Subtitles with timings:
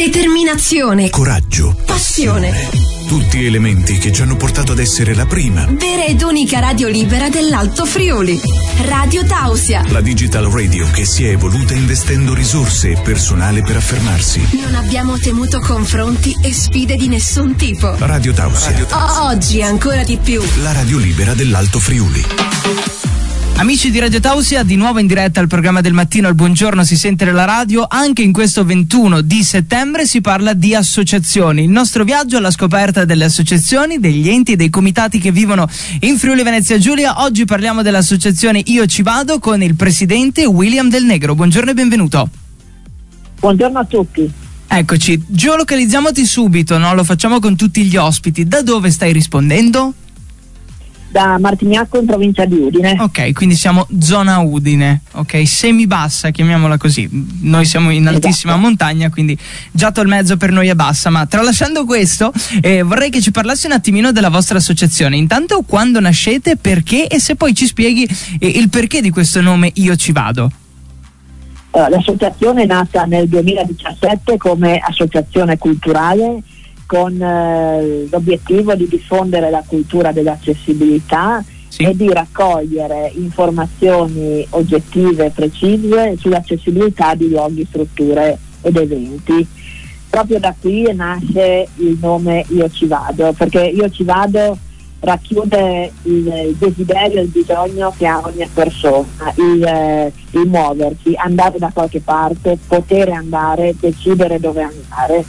[0.00, 2.70] determinazione, coraggio, passione.
[3.06, 5.66] Tutti elementi che ci hanno portato ad essere la prima.
[5.66, 8.40] Vera ed unica radio libera dell'Alto Friuli.
[8.84, 9.84] Radio Tausia.
[9.88, 14.40] La digital radio che si è evoluta investendo risorse e personale per affermarsi.
[14.62, 17.94] Non abbiamo temuto confronti e sfide di nessun tipo.
[17.98, 18.70] Radio Tausia.
[18.70, 19.24] Radio Tausia.
[19.26, 20.42] oggi ancora di più.
[20.62, 23.09] La radio libera dell'Alto Friuli.
[23.56, 26.96] Amici di Radio Tausia, di nuovo in diretta al programma del mattino al buongiorno si
[26.96, 31.64] sente la radio, anche in questo 21 di settembre si parla di associazioni.
[31.64, 35.68] Il nostro viaggio alla scoperta delle associazioni, degli enti e dei comitati che vivono
[36.00, 37.22] in Friuli Venezia Giulia.
[37.22, 41.34] Oggi parliamo dell'associazione Io ci vado con il presidente William Del Negro.
[41.34, 42.28] Buongiorno e benvenuto.
[43.40, 44.30] Buongiorno a tutti.
[44.72, 46.94] Eccoci, geolocalizziamoti subito, no?
[46.94, 48.46] lo facciamo con tutti gli ospiti.
[48.46, 49.92] Da dove stai rispondendo?
[51.10, 52.96] Da Martignacco in provincia di Udine.
[53.00, 57.08] Ok, quindi siamo zona Udine, ok, semibassa, chiamiamola così.
[57.42, 58.66] Noi siamo in altissima esatto.
[58.66, 59.36] montagna, quindi
[59.72, 63.66] già il mezzo per noi è bassa, ma tralasciando questo, eh, vorrei che ci parlassi
[63.66, 65.16] un attimino della vostra associazione.
[65.16, 68.08] Intanto quando nascete, perché e se poi ci spieghi
[68.38, 70.50] eh, il perché di questo nome Io ci vado.
[71.72, 76.42] l'associazione è nata nel 2017 come associazione culturale
[76.90, 81.84] con eh, l'obiettivo di diffondere la cultura dell'accessibilità sì.
[81.84, 89.46] e di raccogliere informazioni oggettive e precise sull'accessibilità di luoghi, strutture ed eventi.
[90.10, 94.58] Proprio da qui nasce il nome Io ci vado, perché Io ci vado
[94.98, 101.58] racchiude il, desiderio e il bisogno che ha ogni persona, il, eh, il muoversi, andare
[101.58, 105.24] da qualche parte, poter andare, decidere dove andare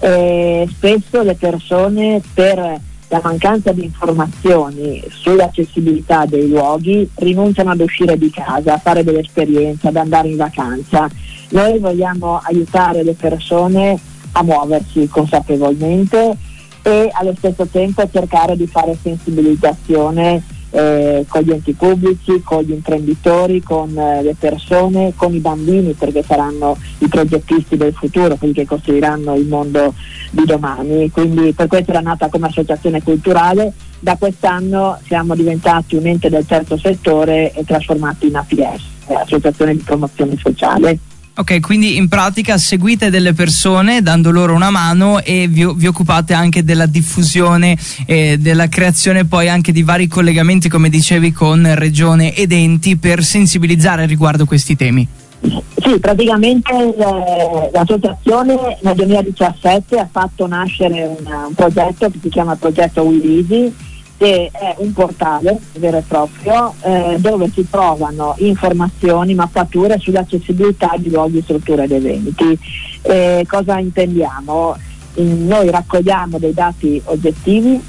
[0.00, 8.18] eh, spesso le persone per la mancanza di informazioni sull'accessibilità dei luoghi rinunciano ad uscire
[8.18, 11.08] di casa, a fare delle esperienze, ad andare in vacanza.
[11.50, 13.98] Noi vogliamo aiutare le persone
[14.32, 16.36] a muoversi consapevolmente
[16.82, 20.42] e allo stesso tempo cercare di fare sensibilizzazione
[20.74, 25.92] eh, con gli enti pubblici, con gli imprenditori, con eh, le persone, con i bambini
[25.92, 29.94] perché saranno i progettisti del futuro, quelli che costruiranno il mondo
[30.30, 31.10] di domani.
[31.10, 36.44] Quindi per questo era nata come associazione culturale, da quest'anno siamo diventati un ente del
[36.44, 40.98] terzo settore e trasformati in APS, Associazione di Promozione Sociale.
[41.36, 46.32] Ok, quindi in pratica seguite delle persone dando loro una mano e vi, vi occupate
[46.32, 52.34] anche della diffusione e della creazione poi anche di vari collegamenti, come dicevi, con regione
[52.34, 55.08] ed enti per sensibilizzare riguardo questi temi.
[55.40, 62.54] Sì, praticamente eh, l'associazione nel 2017 ha fatto nascere una, un progetto che si chiama
[62.54, 63.72] Progetto Willisi
[64.16, 71.10] che è un portale vero e proprio eh, dove si trovano informazioni, mappature sull'accessibilità di
[71.10, 72.58] luoghi, strutture ed eventi.
[73.02, 74.76] Eh, cosa intendiamo?
[75.14, 77.80] In, noi raccogliamo dei dati oggettivi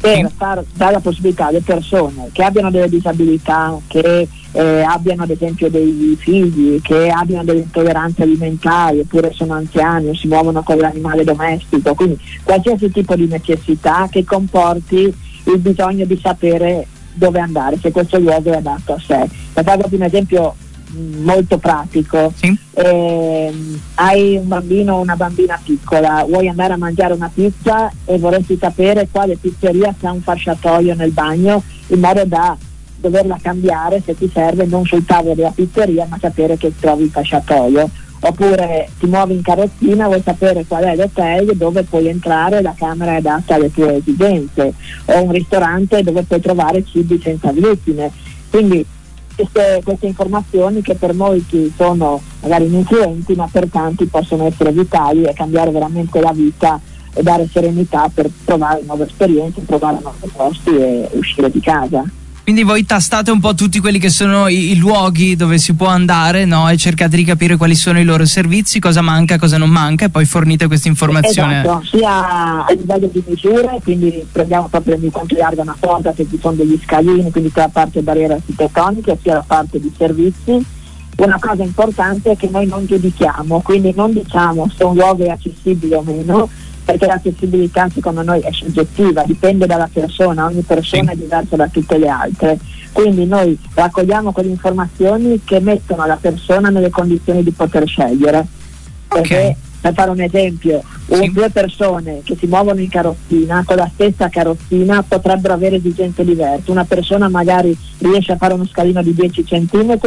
[0.00, 5.30] per far, dare la possibilità alle persone che abbiano delle disabilità, che eh, abbiano ad
[5.30, 10.76] esempio dei figli, che abbiano delle intolleranze alimentari oppure sono anziani o si muovono con
[10.76, 17.78] l'animale domestico, quindi qualsiasi tipo di necessità che comporti il bisogno di sapere dove andare,
[17.80, 19.28] se questo luogo è adatto a sé.
[19.52, 20.54] Per farvi un esempio
[20.92, 22.56] mm, molto pratico, sì.
[22.72, 23.52] eh,
[23.94, 28.58] hai un bambino o una bambina piccola, vuoi andare a mangiare una pizza e vorresti
[28.60, 32.56] sapere quale pizzeria ha un fasciatoio nel bagno in modo da
[32.96, 37.10] doverla cambiare se ti serve non sul tavolo della pizzeria ma sapere che trovi il
[37.10, 37.90] fasciatoio
[38.26, 43.12] oppure ti muovi in carrozzina, vuoi sapere qual è l'hotel dove puoi entrare, la camera
[43.12, 44.72] è adatta alle tue esigenze,
[45.04, 48.10] o un ristorante dove puoi trovare cibi senza glutine.
[48.48, 48.84] Quindi
[49.36, 55.24] queste, queste, informazioni che per molti sono magari ininfluenti, ma per tanti possono essere vitali
[55.24, 56.80] e cambiare veramente la vita
[57.12, 62.02] e dare serenità per provare nuove esperienze, provare nuovi posti e uscire di casa.
[62.44, 65.86] Quindi voi tastate un po' tutti quelli che sono i, i luoghi dove si può
[65.86, 66.68] andare no?
[66.68, 70.10] e cercate di capire quali sono i loro servizi, cosa manca, cosa non manca e
[70.10, 71.60] poi fornite questa informazione.
[71.60, 76.26] Esatto, sia a livello di misure, quindi prendiamo proprio di quanto larga una porta se
[76.28, 80.62] ci sono degli scalini, quindi sia la parte barriere architettoniche sia la parte di servizi.
[81.16, 85.30] Una cosa importante è che noi non giudichiamo, quindi non diciamo se un luogo è
[85.30, 86.50] accessibile o meno,
[86.84, 91.96] perché l'accessibilità secondo noi è soggettiva, dipende dalla persona, ogni persona è diversa da tutte
[91.98, 92.58] le altre.
[92.92, 98.46] Quindi noi raccogliamo quelle informazioni che mettono la persona nelle condizioni di poter scegliere.
[99.08, 99.56] Perché, okay.
[99.80, 101.30] per fare un esempio, sì.
[101.32, 106.70] due persone che si muovono in carrozzina con la stessa carrozzina potrebbero avere esigenze diverse.
[106.70, 109.98] Una persona magari riesce a fare uno scalino di 10 cm,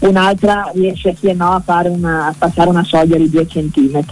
[0.00, 4.04] un'altra riesce sì e no a, una, a passare una soglia di 2 cm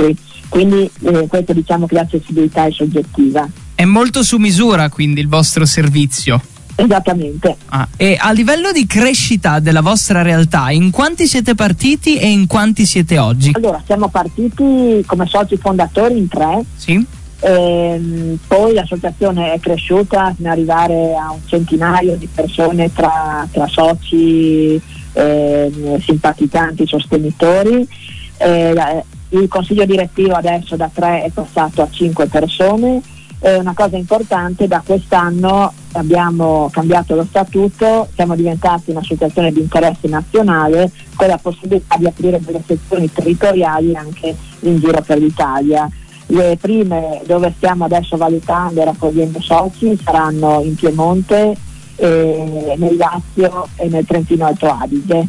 [0.55, 3.45] Quindi eh, questo diciamo che l'accessibilità è soggettiva.
[3.75, 6.41] È molto su misura quindi il vostro servizio.
[6.77, 7.57] Esattamente.
[7.71, 12.47] Ah, e a livello di crescita della vostra realtà, in quanti siete partiti e in
[12.47, 13.51] quanti siete oggi?
[13.55, 16.63] Allora, siamo partiti come soci fondatori in tre.
[16.77, 17.05] Sì.
[17.41, 23.67] Ehm, poi l'associazione è cresciuta fino ad arrivare a un centinaio di persone tra, tra
[23.67, 24.81] soci,
[25.15, 27.89] ehm, simpatizzanti, sostenitori.
[28.37, 29.03] Eh,
[29.41, 33.03] il consiglio direttivo adesso da tre è passato a cinque persone
[33.45, 40.09] eh, una cosa importante, da quest'anno abbiamo cambiato lo statuto, siamo diventati un'associazione di interesse
[40.09, 45.87] nazionale con la possibilità di aprire delle sezioni territoriali anche in giro per l'Italia.
[46.29, 51.55] Le prime dove stiamo adesso valutando e raccogliendo soci saranno in Piemonte,
[51.97, 55.29] eh, nel Lazio e nel Trentino Alto Adige.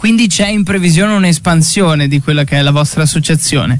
[0.00, 3.78] Quindi c'è in previsione un'espansione di quella che è la vostra associazione?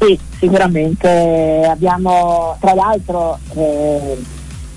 [0.00, 4.18] Sì, sicuramente abbiamo, tra l'altro, eh,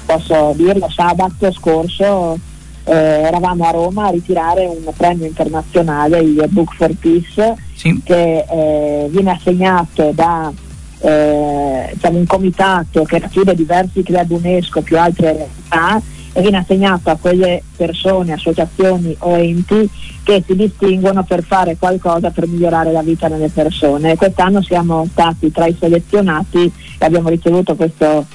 [0.06, 2.38] posso dirlo, sabato scorso
[2.84, 8.00] eh, eravamo a Roma a ritirare un premio internazionale, il Book for Peace, sì.
[8.04, 10.54] che eh, viene assegnato da
[11.00, 16.00] eh, diciamo, un comitato che racchiude diversi club UNESCO più altre realtà
[16.34, 19.90] e viene assegnato a quelle persone, associazioni o enti
[20.24, 24.16] che si distinguono per fare qualcosa per migliorare la vita delle persone.
[24.16, 28.26] Quest'anno siamo stati tra i selezionati e abbiamo ricevuto questo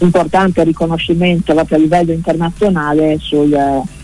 [0.00, 3.56] importante riconoscimento proprio a livello internazionale sul,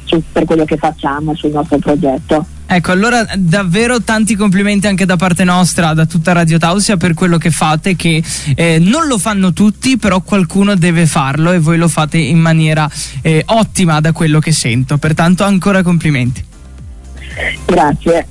[0.05, 2.45] sul, per quello che facciamo e sul nostro progetto.
[2.67, 7.39] Ecco, allora davvero tanti complimenti anche da parte nostra, da tutta Radio Tausia per quello
[7.39, 8.23] che fate, che
[8.55, 12.91] eh, non lo fanno tutti, però qualcuno deve farlo e voi lo fate in maniera
[13.21, 16.45] eh, ottima da quello che sento, pertanto ancora complimenti.
[17.67, 18.27] Grazie.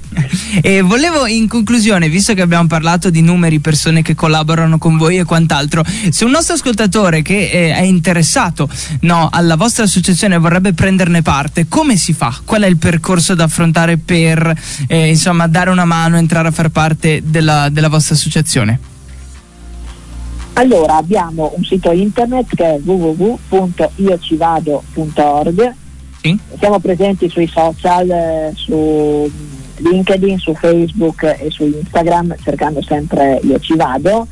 [0.61, 5.17] E volevo in conclusione, visto che abbiamo parlato di numeri, persone che collaborano con voi
[5.17, 8.67] e quant'altro, se un nostro ascoltatore che eh, è interessato
[9.01, 12.35] no, alla vostra associazione vorrebbe prenderne parte, come si fa?
[12.45, 14.53] Qual è il percorso da affrontare per
[14.87, 18.79] eh, insomma, dare una mano, entrare a far parte della, della vostra associazione?
[20.53, 25.73] Allora, abbiamo un sito internet che è www.iocivado.org
[26.23, 26.39] sì.
[26.57, 29.29] Siamo presenti sui social, eh, su
[29.77, 34.27] LinkedIn, su Facebook e su Instagram cercando sempre Io ci vado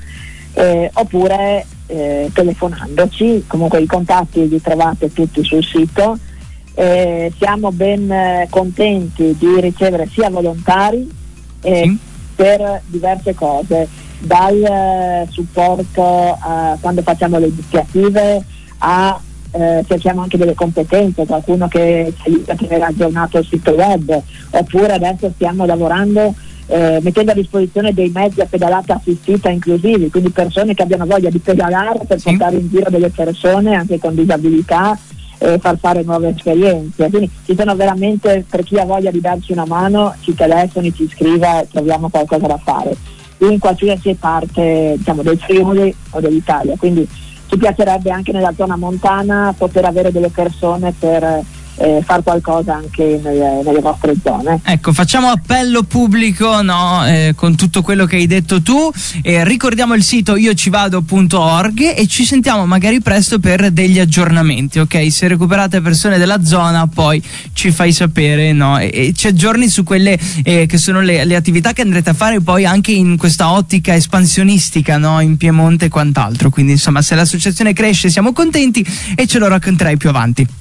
[0.53, 6.17] eh, oppure eh, telefonandoci, comunque i contatti li trovate tutti sul sito.
[6.73, 11.09] Eh, siamo ben eh, contenti di ricevere sia volontari
[11.61, 11.97] eh, sì.
[12.35, 13.87] per diverse cose,
[14.19, 18.43] dal supporto a, quando facciamo le iniziative
[18.79, 19.19] a
[19.51, 24.21] eh, cerchiamo anche delle competenze, qualcuno che ci aiuta a tenere aggiornato il sito web,
[24.51, 26.33] oppure adesso stiamo lavorando
[26.67, 31.29] eh, mettendo a disposizione dei mezzi a pedalata assistita inclusivi, quindi persone che abbiano voglia
[31.29, 32.29] di pedalare per sì.
[32.29, 34.97] portare in giro delle persone anche con disabilità
[35.37, 37.09] e far fare nuove esperienze.
[37.09, 41.09] Quindi ci sono veramente, per chi ha voglia di darci una mano, ci telefoni, ci
[41.11, 42.95] scriva e troviamo qualcosa da fare
[43.39, 46.75] in qualsiasi parte diciamo, del Friuli o dell'Italia.
[46.77, 47.07] Quindi
[47.51, 51.41] ci piacerebbe anche nella zona montana poter avere delle persone per
[51.75, 54.59] eh, fare qualcosa anche nelle, nelle, vostre zone.
[54.63, 58.91] Ecco, facciamo appello pubblico no, eh, con tutto quello che hai detto tu.
[59.21, 64.79] Eh, ricordiamo il sito iocivado.org e ci sentiamo magari presto per degli aggiornamenti.
[64.79, 67.21] Ok, se recuperate persone della zona, poi
[67.53, 68.77] ci fai sapere no?
[68.77, 72.13] e, e ci aggiorni su quelle eh, che sono le, le, attività che andrete a
[72.13, 75.19] fare poi anche in questa ottica espansionistica no?
[75.19, 76.49] in Piemonte e quant'altro.
[76.49, 78.85] Quindi, insomma, se l'associazione cresce, siamo contenti
[79.15, 80.60] e ce lo racconterai più avanti.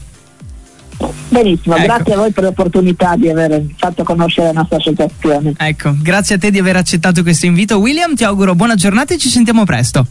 [1.29, 1.85] Benissimo, ecco.
[1.85, 5.55] grazie a voi per l'opportunità di aver fatto conoscere la nostra associazione.
[5.57, 7.79] Ecco, grazie a te di aver accettato questo invito.
[7.79, 10.07] William, ti auguro buona giornata e ci sentiamo presto.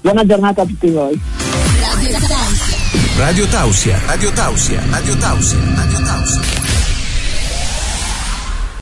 [0.00, 1.20] Buona giornata a tutti voi.
[1.96, 2.76] Radio Tausia,
[3.16, 6.75] Radio Tausia, Radio Tausia, Radio Tausia, Radio Tausia.